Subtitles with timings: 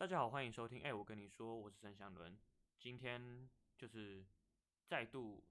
[0.00, 0.82] 大家好，欢迎收听。
[0.82, 2.34] 哎、我跟你说，我是陈祥伦。
[2.78, 4.24] 今天就是
[4.86, 5.44] 再度，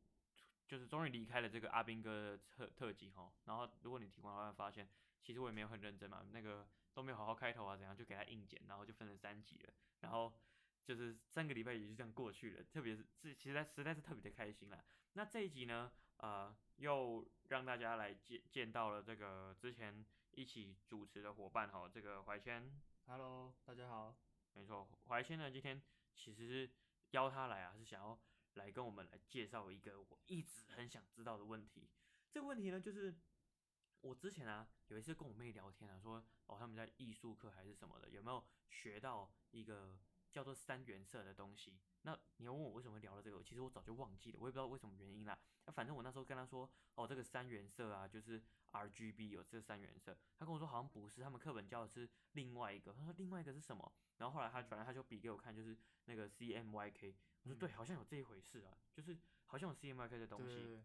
[0.67, 3.31] 就是终于离开了这个阿兵哥特特辑哈。
[3.45, 4.89] 然后，如果你听完的话，发现
[5.21, 9.73] 其实我也没有很认真嘛，那个都没有好好开头啊，怎样就给他硬剪，然后就分成三集了。
[9.99, 10.33] 然后
[10.83, 12.63] 就是三个礼拜也就这样过去了。
[12.63, 14.83] 特别是这，其实在实在是特别的开心啦。
[15.13, 22.81] 那这一集呢，呃，又让大家来见见到了这个之前一起主持的伙伴哈，这个怀谦。
[23.05, 24.15] Hello，大家好。
[24.53, 25.81] 没错，怀谦呢，今天
[26.13, 26.71] 其实是
[27.11, 28.19] 邀他来啊，是想要
[28.55, 31.89] 来跟我们来介绍一个我一直很想知道的问题。
[32.29, 33.15] 这个问题呢，就是
[34.01, 39.97] 我之前啊有一次跟我妹聊天啊，说哦他们在艺术课还是什么的，有没有学到一个
[40.31, 41.79] 叫做三原色的东西？
[42.03, 45.37] 那你要问我为什么会聊到这个，其实我早就忘记了，我也不知道为什么原因啦。
[45.65, 50.17] 那反正我那时候跟他说，哦，这个三原色啊，就是 RGB 有这三原色。
[50.37, 52.93] 他跟我说好像不是，他们课本教的是另外一个。
[52.93, 53.91] 他说另外一个是什么？
[54.17, 57.15] 然后后来他反正他就比给我看，就是那个 CMYK。
[57.43, 60.55] 我说对，好像有这一回事啊，就是好像有 CMYK 的东西。
[60.55, 60.83] 对，对，对，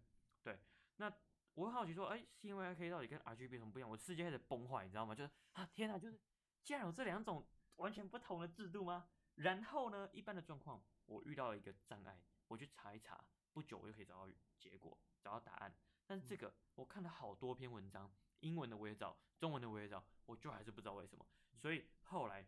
[0.55, 0.59] 对，
[0.97, 1.13] 那
[1.55, 3.89] 我很好奇说，哎，CMYK 到底跟 RGB 有什么不一样？
[3.89, 5.15] 我世界开始崩坏，你知道吗？
[5.15, 6.19] 就是啊，天哪，就是
[6.65, 9.09] 竟然有这两种完全不同的制度吗？
[9.37, 10.83] 然后呢，一般的状况。
[11.07, 12.19] 我遇到了一个障碍，
[12.49, 15.71] 我去查一查，不久我就可以找到结果，找到答案。
[16.07, 18.11] 但是这个我看了好多篇文章，
[18.41, 21.27] 英文的我也找，中文的我也找，我就还是不知道为什么。
[21.59, 22.43] 所以后来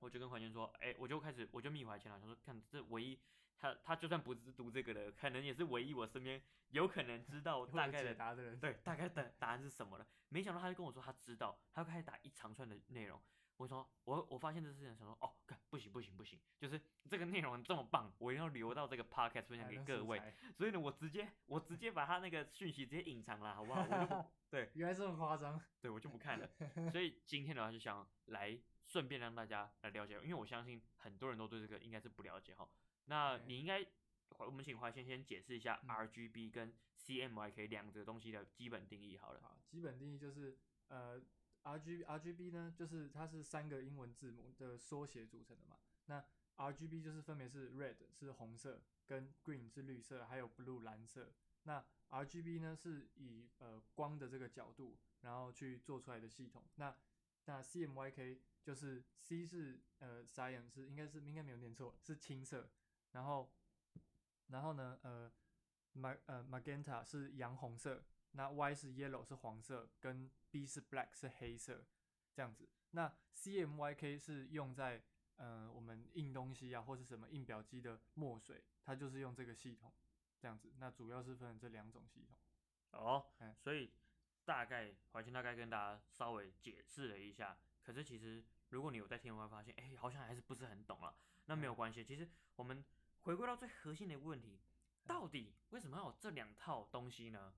[0.00, 3.16] 我就跟怀谦说，哎、欸，我就开始我就密怀谦了，他说看这唯一
[3.56, 10.06] 他他就算不是读这个的，可能也是唯一我身边有可能知道大概的答案的人，对，大概的答案是什么了。
[10.30, 13.22] 没想到他就跟我说他知道，他就开始打一长串的内容。
[13.58, 20.22] 我说我我发现这事情，想说哦，看不行不行不行，就是这个内容这么棒，我一定要留到这个 podcast 分享给各位。
[20.56, 23.82] 所以呢，我直接我直接把他那个讯息直接隐藏了，好不好？
[23.82, 26.48] 我就不 对，原来这么夸张，对我就不看了。
[26.92, 32.68] 所以今天的话就想来顺便让大家来了解，因为我相信很多人都对这个应该是不了解哈。
[33.06, 33.84] 那你应该
[34.38, 39.40] 我们请怀先先解释一下 RGB 跟 CMYK 两个东西的基本定义好了。
[39.42, 40.56] 好，基本定义就是
[40.86, 41.20] 呃。
[41.68, 45.76] R G R G B 呢，就是它是三个英文字母的缩写组成的嘛。
[46.06, 46.24] 那
[46.56, 51.34] R G B 就是分别是 red 是红色，跟 green 是绿色，还有 blue 蓝色。
[51.64, 56.64] 那 R G B 呢是以呃光的这个角度，然后去做出来的系统。
[56.76, 56.96] 那
[57.44, 62.70] 那 C M Y K 就是 C 是呃 cyan 是应该是应该没有念错，是青色。
[63.12, 63.52] 然后
[64.46, 65.30] 然后呢呃
[65.94, 68.02] mag 呃 magenta 是洋红色。
[68.32, 71.84] 那 Y 是 yellow 是黄色，跟 B 是 black 是黑色，
[72.34, 72.68] 这样子。
[72.92, 75.02] 那 CMYK 是用在
[75.36, 79.92] 呃我们印东西啊，或是什么印表机的墨水，它就是用这个系统
[80.40, 80.72] 这样子。
[80.78, 82.36] 那主要是分这两种系统。
[82.92, 83.90] 哦，嗯，所以
[84.44, 87.58] 大概怀清大概跟大家稍微解释了一下。
[87.82, 91.14] 可是其实如果你有在听的话，发现哎、欸、好像还是不是很懂啊。
[91.46, 92.84] 那没有关系，其实我们
[93.22, 94.58] 回归到最核心的一个问题，
[95.06, 97.52] 到底为什么要有这两套东西呢？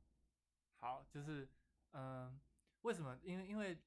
[0.80, 1.44] 好，就是，
[1.92, 2.40] 嗯、呃，
[2.82, 3.18] 为什么？
[3.22, 3.78] 因为因为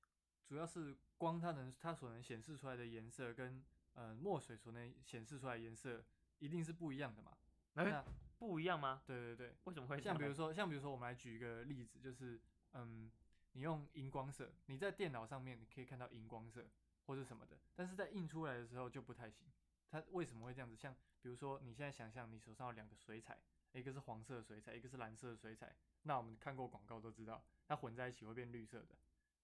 [0.45, 6.03] 主要是光它能它所能显示出来的颜色跟呃墨水所能显示出来颜色
[6.39, 7.35] 一定是不一样的嘛？
[7.75, 8.05] 欸、那
[8.37, 9.01] 不一样吗？
[9.05, 12.39] 对对对，为什么会像比如说像比如说我们来举一个例子，就是
[12.73, 13.09] 嗯，
[13.53, 16.67] 你用荧光色，你在电脑上面你可以看到荧光色
[17.05, 19.47] 或者什么的，但是在印出来的时候就不太行。
[19.89, 20.75] 它为什么会这样子？
[20.75, 23.39] 像比如说你现在想象你手上有两个水彩，
[23.73, 25.75] 一个是黄色水彩，一个是蓝色水彩。
[26.03, 28.95] 那我们看过广告都知道，它混在一起会变绿色的，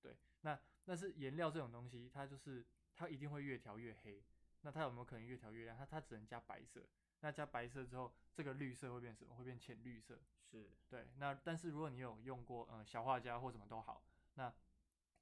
[0.02, 0.16] 对。
[0.42, 4.24] 那但是颜料这种东西，它就是它一定会越调越黑。
[4.62, 5.78] 那它有没有可能越调越亮？
[5.78, 6.86] 它它只能加白色。
[7.22, 9.36] 那加白色之后，这个绿色会变什么？
[9.36, 10.20] 会变浅绿色。
[10.52, 11.08] 是，对。
[11.18, 14.04] 那但是如果你有用过嗯小画家或什么都好，
[14.36, 14.50] 那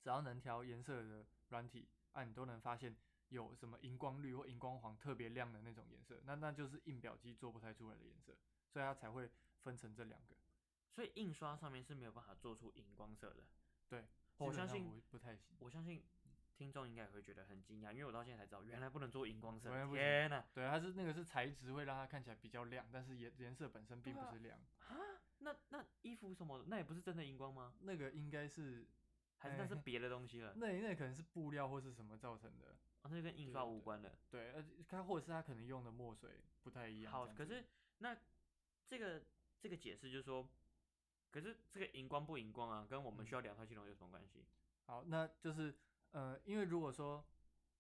[0.02, 2.96] 只要能调颜色的软体啊，你都能发现
[3.30, 6.22] 有什么荧光绿或荧光黄特别亮的那种颜色。
[6.24, 8.36] 那那就是印表机做不太出来的颜色，
[8.68, 9.30] 所以它才会
[9.64, 10.36] 分成这两个。
[10.92, 13.44] 所以印刷上面是没有办法做出荧光色的，
[13.88, 14.06] 对，
[14.38, 15.56] 我相信不太行。
[15.60, 16.04] 我相信
[16.56, 19.70] 听众应该也会觉得很惊讶，因为我到现在才知道，原来不能做荧光色。
[19.94, 20.44] 天哪！
[20.56, 24.98] 对，它是那个是材质会让它看起来比较亮，但是颜颜色本身并不是亮啊。
[25.38, 27.76] 那那衣服什么的，那也不是真的荧光吗？
[27.82, 28.88] 那个应该是
[29.38, 30.54] 还是那是别的东西了？
[30.58, 33.10] 那那可能是布料或是什么造成的哦？
[33.12, 34.18] 那跟印刷无关了。
[34.32, 37.14] 对，呃，它或者是它可能用的墨水不太一样。
[37.14, 37.64] 好，可是
[38.00, 38.18] 那
[38.88, 39.22] 这个
[39.60, 40.48] 这个解释就是说。
[41.30, 44.46] 可是这个荧光不荧光啊，跟我们需要两套系统有什么关系？
[44.86, 45.76] 好，那就是
[46.12, 47.24] 呃，因为如果说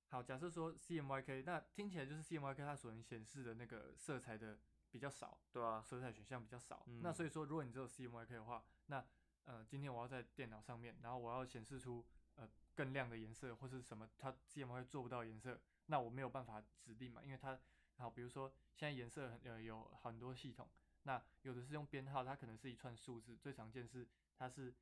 [0.09, 4.59] 好，假设说 CMYK，那听起来就是 CMYK 它所能显示的那个色彩的
[4.91, 6.83] 比较少，对啊，色彩选项比较少。
[6.87, 9.03] 嗯、那所以说，如果你只有 CMYK 的话，那
[9.45, 12.05] 呃，今天我要在电脑上面，然后我要显示出
[12.35, 17.57] 呃更亮的颜色，或是什么它 CMYK 做不到颜色，那我没有办法指定嘛，因为它
[17.95, 20.69] 好，比如说现在颜色很呃有很多系统，
[21.07, 24.05] 那有的是用编号，它可能是一串数字，最常见是
[24.37, 24.73] 它是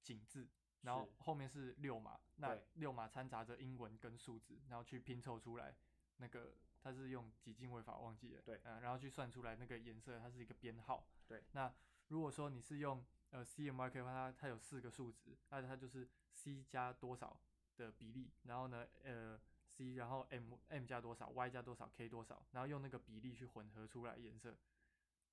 [0.00, 0.48] 井字，
[0.82, 5.74] 然后后面是六码，那六码掺杂着英文跟数字，然后去拼凑出来
[6.18, 11.74] 那个它是用几进位法忘记了，对，嗯，然后去算出来那个颜色，它是一个编号，对，那
[12.08, 17.36] 如果说你是用呃，CMYK 的话，它它有四个数值，那它就是 C 加多少
[17.76, 24.54] 的比例，然后呢，呃，C，然后 M M 加多少，Y 加多少，K 多少，然后用那个比例去混合出来颜色，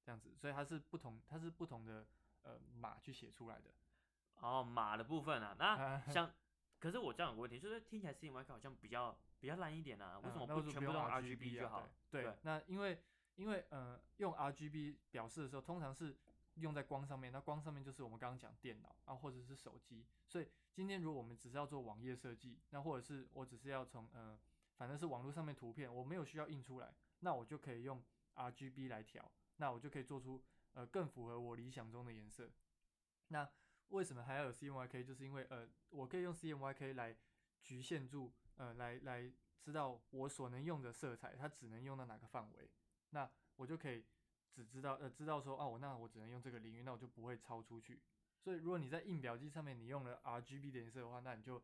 [0.03, 2.05] 这样子，所以它是不同，它是不同的
[2.43, 3.69] 呃码去写出来的。
[4.41, 6.31] 哦，码的部分啊，那 像，
[6.79, 11.81] 可是我这样有个问题，就是听起来 CMYK 好像比较比较烂一点啊，为什么不全部用 RGB 就好？
[11.85, 13.01] 嗯、对，对，那因为
[13.35, 16.17] 因为呃，用 RGB 表示的时候，通常是。
[16.55, 20.05] 用在光上面，那光上面就是我们刚刚讲电脑啊，或者是手机。
[20.27, 24.37] 所以今天如果我们只是要做网页设计，那或者是我只是要从呃，
[24.75, 28.03] 反正是网络上面图片，我没有需要印出来，那我就可以用
[28.35, 32.51] RGB 来调，那我就可以做出呃更符合我理想中的颜色。
[33.29, 33.49] 那
[33.89, 35.03] 为什么还要有 CMYK？
[35.03, 37.15] 就是因为呃，我可以用 CMYK 来
[37.61, 42.69] 局限住呃，来来知道我所能用的色彩，它只能用到哪个范围，
[43.11, 44.03] 那我就可以。
[44.51, 48.01] 只知道呃知道说哦，那我只能用这个领域，那我就不会超出去。
[48.41, 51.63] 所以如果你在印表机上面你用了 RGB 的颜色的话，那你就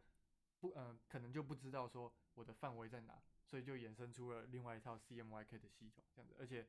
[0.60, 6.66] 不嗯、呃、可能就不知道说我的范围在哪，所以就衍生出了另外一套 CMYK 的系统这样子，而且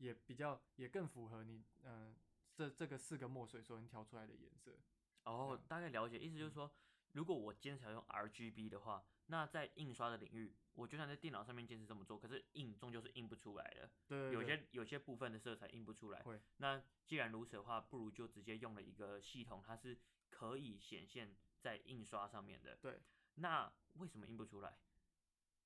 [0.00, 2.16] 也比较也更符合你嗯、呃、
[2.52, 4.76] 这这个四个墨水所能调出来的颜色。
[5.24, 6.72] 哦，大概了解，意思就是说，嗯、
[7.12, 9.04] 如果我坚持要用 RGB 的话。
[9.26, 13.88] 那在印刷的领域，我就算在电脑上面坚持这么做，可是印终究是印不出来的。
[14.08, 16.20] 对，有些有些部分的色彩印不出来。
[16.22, 16.40] 会。
[16.56, 19.96] 那既然如此的话，不如就直接用了一个系统，它是
[20.30, 22.74] 可以显现在印刷上面的。
[22.82, 23.00] 对。
[23.36, 24.76] 那为什么印不出来？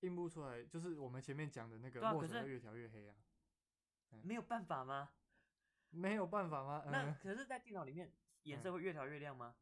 [0.01, 3.17] 印不出来，就是我们前面讲的那个墨水会越调越黑啊。
[4.11, 5.11] 啊没有办法吗？
[5.91, 6.85] 没有办法吗？
[6.91, 8.13] 那可是，在电脑里面，
[8.43, 9.55] 颜色会越调越亮吗？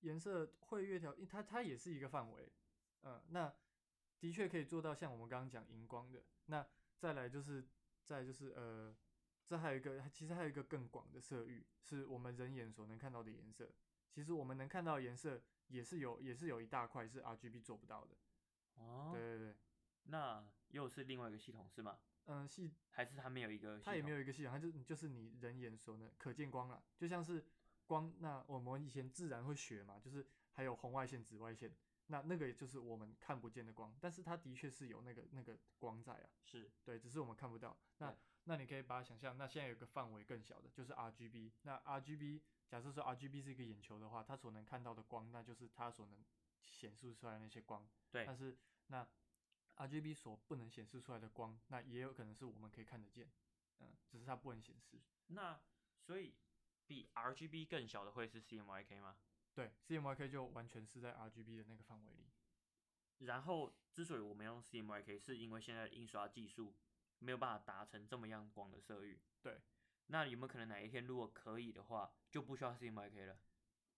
[0.00, 2.52] 颜、嗯、色会越调，它它也是一个范围。
[3.02, 3.52] 嗯，那
[4.18, 6.22] 的确可以做到像我们刚刚讲荧光的。
[6.46, 6.66] 那
[6.98, 7.66] 再来就是，
[8.04, 8.94] 再就是呃，
[9.46, 13.72] 这还有一个，其实还有一个更广的色域，是我们人眼所能看到的颜色。
[14.10, 18.16] 其实我们能看到的颜色也是有，也是有一大块是 RGB 做不到的。
[18.74, 19.56] 哦，对对对，
[20.04, 21.98] 那又是另外一个系统是吗？
[22.26, 23.78] 嗯，系还是它没有一个？
[23.80, 27.44] 它也没有一个系统，它就就是你人眼所能可见光了，就像是
[27.86, 28.12] 光。
[28.18, 31.74] 那我们以前自然会学嘛，就是还有红外线、紫外线。
[32.06, 37.76] 那那个也就是我们看不见的光，但是它的确是有那个那个光在啊，是对，只是我们看不到。
[37.98, 38.12] 那
[38.44, 41.52] 那你可以把它想象，那现在有个范围更小的，就是 RGB。
[41.62, 46.18] 那 RGB 假设说 RGB 是一个眼球的话，它所能看到的光，那就是它所能
[46.62, 47.88] 显示出来的那些光。
[48.10, 48.58] 对，但是
[48.88, 49.06] 那
[49.80, 53.30] RGB 所不能显示出来的光，那也有可能是我们可以看得见，
[53.78, 55.00] 嗯，只是它不能显示。
[55.28, 55.58] 那
[56.02, 56.34] 所以
[56.86, 59.16] 比 RGB 更小的会是 CMYK 吗？
[59.54, 62.30] 对，CMYK 就完全是在 RGB 的那个范围里。
[63.18, 66.74] 然后，之所以我们用 CMYK，是因为现在的印刷技术
[67.18, 69.20] 没有办法达成这么样广的色域。
[69.42, 69.60] 对，
[70.06, 73.38] 那有没有可能哪一天如果可以的话，就不需要 CMYK 了？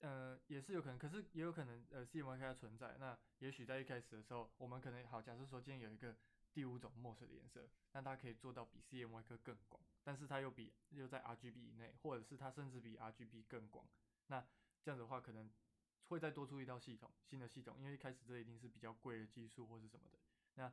[0.02, 2.96] 呃，也是有可能，可是也有可能，呃，CMYK 它存在。
[2.98, 6.14] 那也许在一开始的时候，我们可能好，假设说今天有一个
[6.52, 13.88] 第五种墨水的颜色，那它可以做到比 CMYK 更广，但是它又比又在 RGB 以内，或者是它甚至比 RGB 更广，
[14.26, 14.44] 那。
[14.84, 15.48] 这样子的话，可能
[16.08, 20.18] 会再多出一套系统，新的系统，因为一开始这一定是比较贵的技术或是什么的。
[20.56, 20.68] 那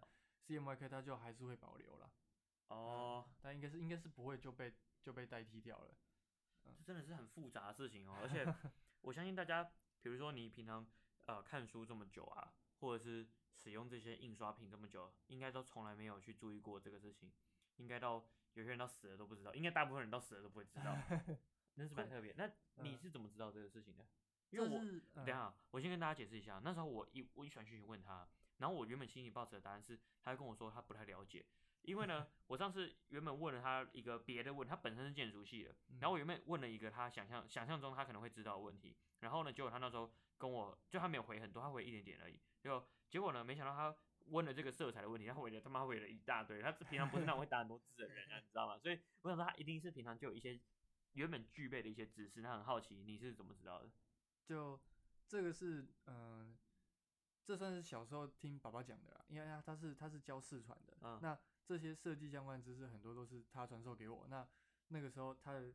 [0.47, 2.11] CMYK 它就还是会保留了。
[2.69, 4.73] 哦、嗯，但应该是应该是不会就被
[5.03, 5.95] 就被代替掉了。
[6.75, 8.43] 这真的是很复杂的事情哦，而且
[9.01, 9.63] 我相信大家，
[10.01, 10.85] 比如说你平常
[11.25, 17.31] 呃看书这么久啊，或者是使用这些印刷品这么久，应该都从来没有去注意过这个事情。
[17.77, 18.25] 应该到
[18.55, 20.97] 有些人到死了都不知道，应该大部分人到死了都不会知道。
[21.75, 22.33] 真是蛮特别。
[22.37, 22.51] 那
[22.83, 24.05] 你是怎么知道这个事情的？
[24.49, 24.79] 因为我
[25.23, 26.59] 等下，我先跟大家解释一下。
[26.61, 28.27] 那时候我一我一传讯息问他，
[28.57, 31.45] 然后我原本心里抱持的答案是，他跟我说他不太了解。
[31.89, 42.39] 因为呢，我上次原本问了他一个别的问，他本身是建筑系的，然后我原本问了一个他想象想象中他可能会知道的问题，然后呢，结果他那时候跟我就他没有回很多，他回一点点而已。
[42.61, 43.95] 就结果呢，没想到他
[44.27, 46.61] 问了这个色彩的问题，他回了他妈回了一大堆。
[46.61, 48.77] 他平常不是那种会打很多字的人啊， 你知道吗？
[48.77, 50.59] 所以我想说他一定是平常就有一些。
[51.13, 53.89] 原本具备的一些知识，他很好奇你是怎么知道的？
[54.45, 54.79] 就
[55.27, 56.57] 这个是，嗯、呃，
[57.43, 61.37] 这算是小时候听爸爸讲的啦，因为他他是他是教四川的，嗯，那
[61.69, 64.25] 这些设计相关的知识很多都是他传授给我。
[64.27, 64.43] 那
[64.87, 65.67] 那个时候他的，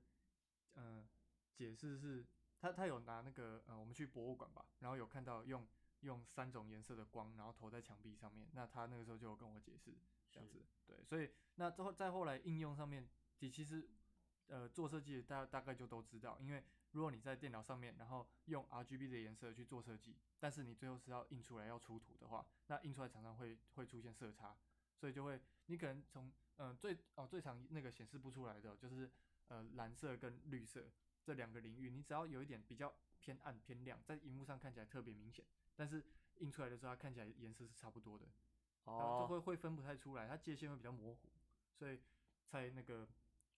[0.75, 1.09] 嗯、呃，
[1.55, 2.27] 解释是，
[2.59, 5.65] 他他有拿那个，呃，我们去博物馆吧，然后有看到用
[6.01, 8.49] 用三种颜色的光，然后投在墙壁上面。
[8.55, 9.95] 那他那个时候就有跟我解释
[10.33, 13.89] 这样子，对，所以那之后再后来应用上面，其其实
[14.49, 24.57] 呃做设计大大概就都知道，因为如果你在电脑上面，然后用 RGB 的颜色去做设计，但是你最后是要印出来要出图的话，那印出来常常会会出现色差，
[25.05, 29.11] 所以就会你可能从嗯、呃、最哦最常那个显示不出来的就是
[29.49, 30.91] 呃蓝色跟绿色
[31.23, 35.45] 这两个领域，你只要有一点比较偏暗偏亮，在荧幕上看起来特别明显，
[35.77, 36.03] 但是
[36.37, 38.25] 印出来的时候它看起来颜色是差不多的，
[38.85, 41.29] 哦，就会会分不太出来，它界限会比较模糊，
[41.75, 42.01] 所以
[42.49, 43.07] 在那个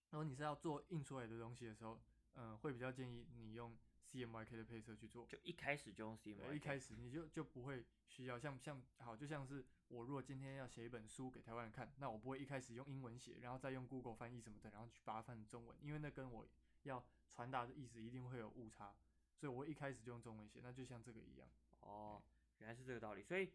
[0.09, 1.97] 如果你是要做印出来的东西的时候。
[2.39, 3.75] 嗯，会比较建议你用
[4.11, 16.47] CMYK 的配色去做，就一开始就用 CMYK，一开始你就就不会需要像像好，就像是我如果今天要写一本书给台湾人看，那我不会一开始用英文写，然后再用 Google 翻译什么的，然后去把它翻成中文，因为那跟我
[16.83, 18.95] 要传达的意思一定会有误差，
[19.35, 21.47] 所以我会一开始就用中文写，那就像这个一样。
[21.79, 22.21] 哦，
[22.59, 23.51] 原来是这个道理，所以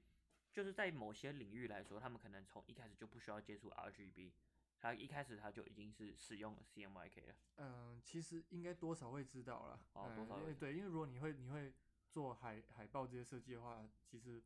[0.52, 4.32] 就是在某些领域来说，他们可能从一开始就不需要接触 RGB。
[4.78, 7.34] 他一开始他就已经是使用 CMYK 了。
[7.58, 9.80] 嗯，其实应该多少会知道了。
[9.92, 11.72] 哦，多少对，因为如果你会你会
[12.10, 14.42] 做海海报这些设计的话，其实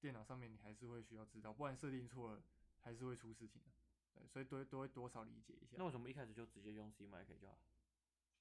[0.00, 2.42] 电脑上面你还是会需要知道，不然设定错了
[2.80, 3.70] 还是会出事情的。
[4.14, 5.76] 对，所以都都会多少理解一下。
[5.78, 7.58] 那为什么一开始就直接用 CMYK 就好？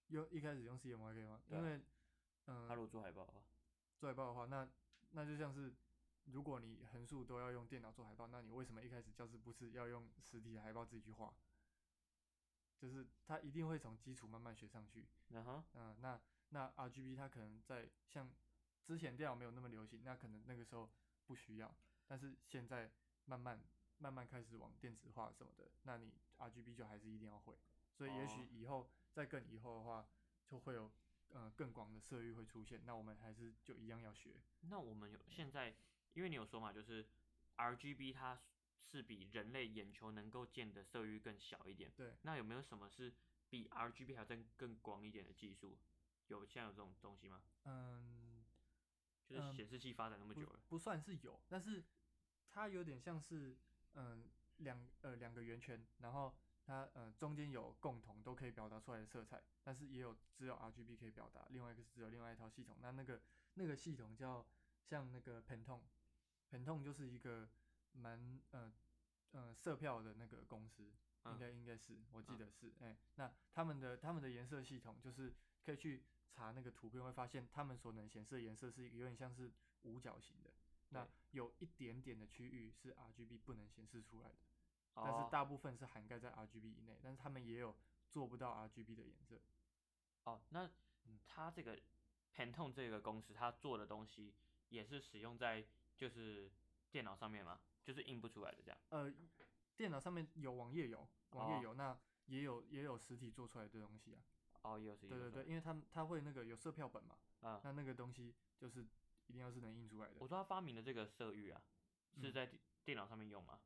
[0.10, 1.42] 用一开始用 CMYK 吗？
[1.50, 1.82] 因为
[2.46, 3.42] 嗯，他如果做海报的话，
[4.00, 4.68] 做海报的话，那
[5.12, 5.74] 那就像是
[6.26, 11.34] 如果你横竖都要用电脑做海报，那你为什么一开始教室不是要用实体的海报自己去画？
[12.78, 15.06] 就是他一定会从基础慢慢学上去。
[15.30, 18.30] 嗯哼，嗯，那那 RGB 它可能在像
[18.86, 20.90] 之前电脑没有那么流行，那可能那个时候
[21.28, 21.76] 不需要，
[22.08, 22.90] 但是现在
[23.26, 23.62] 慢慢
[24.00, 27.56] 慢慢开始往电子化什么的，那你 RGB 就还是一定要会。
[27.94, 30.08] 所以也许以后再更以后的话，
[30.48, 30.92] 就会有
[31.30, 34.42] 呃更广的色域会出现，那我们还是就一样要学。
[34.62, 35.76] 那我们有现在，
[36.14, 37.06] 因为你有说嘛，就是
[37.58, 38.42] RGB 它。
[38.90, 41.92] 是比人类眼球能够见的色域更小一点。
[41.94, 42.16] 对。
[42.22, 43.14] 那有没有什么是
[43.50, 45.78] 比 RGB 还要更更广一点的技术？
[46.30, 47.44] 有现在有这种东西吗？
[47.66, 48.27] 嗯。
[49.28, 50.60] 就是显示器发展那么久了。
[50.68, 51.84] 不，不算是有，但是
[52.50, 53.58] 它有点像是
[53.94, 54.24] 嗯
[54.58, 56.34] 两呃两个圆圈，然后
[56.66, 62.78] 它呃中间有共同都可以表达出来的色彩，但是也有只有 RGB 可以表达，另外一个是只有另外一套系统。
[62.82, 63.22] 那那个
[63.54, 64.46] 那个系统叫
[64.82, 67.50] 像那个 Pantone，Pantone 就是一个。
[67.94, 68.72] 蛮呃
[69.32, 70.94] 呃色票的那个公司，
[71.24, 75.34] 嗯、应该应该是，我记得是，哎、那他们的他们的颜色系统就是
[75.66, 76.04] 可以去
[76.38, 79.52] 查那个图片，会发现他们所能显示的颜色是一个有点像是
[79.82, 80.54] 五角形的，
[80.90, 84.36] 那有一点点的区域是 RGB 不能显示出来的，
[84.94, 87.76] 哦、但是大部分是涵盖在 RGB 以内，但是他们也有
[88.12, 89.42] 做不到 RGB 的颜色。
[90.26, 90.70] 哦，那
[91.26, 91.82] 他这个
[92.36, 94.36] Pantone 这个公司，他做的东西
[94.70, 95.66] 也是使用在
[95.98, 96.52] 就是
[96.92, 97.60] 电脑上面吗？
[97.84, 98.78] 就是印不出来的这样。
[98.90, 99.12] 呃，
[99.76, 104.22] 电脑上面有网页有，网页有，哦、那也有也有实体做出来的东西啊。
[104.62, 105.10] 哦，也有实体。
[105.10, 107.16] 对对对，因为他他会那个有色票本嘛。
[107.42, 107.62] 啊、嗯。
[107.64, 108.86] 那那个东西就是
[109.28, 110.16] 一定要是能印出来的。
[110.20, 111.62] 我说他发明的这个色域啊，
[112.22, 112.50] 是在
[112.84, 113.60] 电脑上面用吗？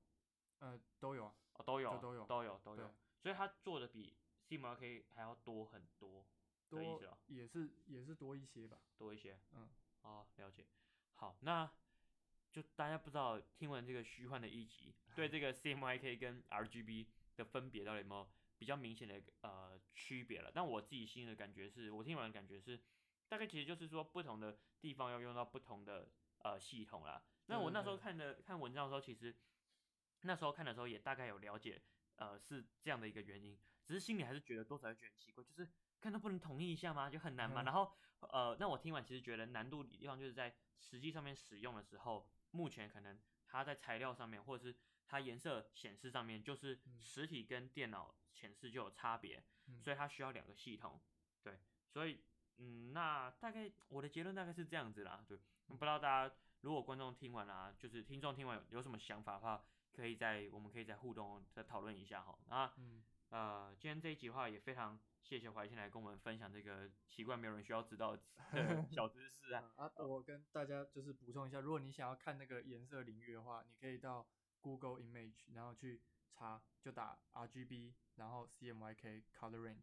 [0.59, 1.35] 呃，都有啊。
[1.53, 2.93] 哦，都有，都有，都有，都有。
[3.21, 4.15] 所以他做的比
[4.47, 6.25] CMYK 还要多很多。
[6.69, 8.79] 多也是也是多一些吧。
[8.97, 9.39] 多一些。
[9.53, 9.69] 嗯。
[10.01, 10.65] 哦，了解。
[11.15, 11.69] 好，那。
[12.51, 17.07] 就大家不知道听完这个虚幻的一集，对这个 CMYK 跟 RGB
[17.37, 18.27] 的分别到底有没有
[18.61, 20.51] 比较明显的呃区别了？
[20.53, 22.79] 但我自己心里的感觉是，我听完的感觉是，
[23.27, 26.07] 大概其实就是说不同的地方要用到不同的
[26.43, 27.23] 呃系统啦。
[27.47, 29.35] 那我那时候看的看文章的时候，其实
[30.21, 31.81] 那时候看的时候也大概有了解，
[32.17, 35.67] 呃是这样的一个原因，只是心里还是觉得多少有点奇怪，就是
[35.99, 37.09] 看到不能统一一下吗？
[37.09, 37.63] 就很难嘛。
[37.63, 42.29] 然后呃，那我听完其实觉得难度的地方就是在实际上面使用的时候。
[42.53, 44.75] 目前可能它在材料上面，或者是
[45.11, 51.01] 它颜色显示上面，就是实体跟电脑显示就有差别，嗯、所以它需要两个系统。
[51.43, 52.21] 对，所以
[52.59, 55.21] 嗯，那大概我的结论大概是这样子啦。
[55.27, 55.37] 对，
[55.67, 62.39] 不知道大家如果观众听完啦，就是听众听完有，有什么想法的话，可以在我们可以在互动再讨论一下哈。
[62.47, 64.97] 那，嗯、呃，今天这一集的话也非常。
[65.23, 68.21] 谢谢怀谦来跟我们分享这个奇怪没有人需要知道的
[68.91, 69.71] 小知识啊！
[69.77, 74.27] 啊，我跟大家就是补充一下，如果你想要看那个颜色领域的话，你可以到
[74.61, 76.01] Google Image，然后去
[76.31, 79.81] 查，就打 RGB，然后 CMYK Color Range，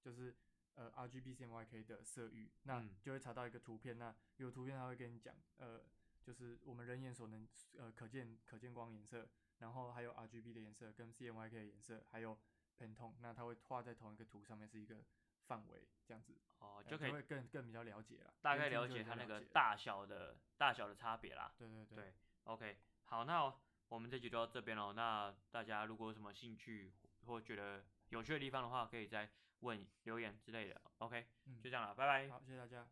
[0.00, 0.36] 就是
[0.74, 3.98] 呃 RGB CMYK 的色域，那就会查到一个图片。
[3.98, 5.82] 那有图片它会跟你讲，呃，
[6.22, 9.28] 就是我们人眼所能呃可见可见光颜色，
[9.58, 12.38] 然后还有 RGB 的颜色跟 CMYK 的颜色，还有。
[12.78, 15.04] Pantone，那它会画在同一个图上面，是一个
[15.46, 16.36] 范围这样子。
[16.58, 21.54] 哦，呃、就可以会更更比较了解了，大概了解它那个大小的大小的差别啦。
[21.58, 22.14] 对对对，对
[22.44, 23.54] ，OK，好，那
[23.92, 24.94] 我们这集就到这边了。
[24.94, 26.90] 那大家如果有什么兴趣
[27.26, 29.28] 或觉得有趣的地方的话，可以再
[29.60, 30.80] 问留言之类的。
[30.96, 32.26] OK，、嗯、就这样了，拜拜。
[32.30, 32.88] 好，谢谢大家。